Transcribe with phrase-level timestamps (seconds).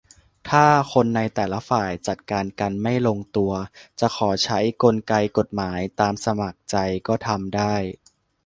[0.49, 3.51] -ถ้าคนในแต่ละฝ่ายจัดการกันไม่ลงตัว
[3.99, 6.77] จะขอใช้กลไกกฎหมาย ตามสมัครใจ
[7.07, 7.75] ก็ทำได้